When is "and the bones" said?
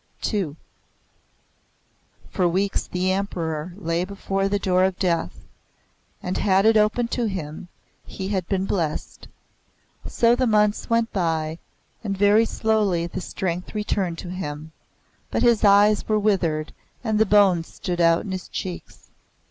17.03-17.67